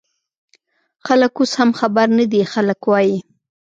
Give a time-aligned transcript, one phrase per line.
[1.05, 3.17] خلک اوس هم خبر نه دي، خلک وايي